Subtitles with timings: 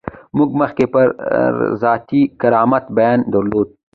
[0.37, 1.07] موږ مخکې پر
[1.81, 3.69] ذاتي کرامت بیان درلود.